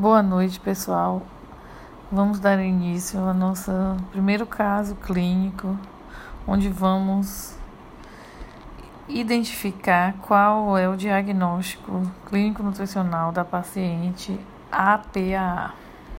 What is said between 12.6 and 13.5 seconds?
nutricional da